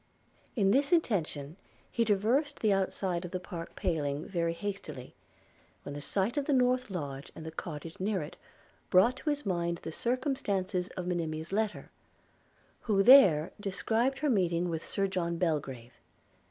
[0.55, 1.57] In this intention
[1.91, 5.13] he traversed the outside of the park paling very hastily,
[5.83, 8.35] when the sight of the north lodge and the cottage near it,
[8.89, 11.91] brought to his mind the circumstances of Monimia's letter;
[12.81, 15.93] who there described her meeting with Sir John Belgrave.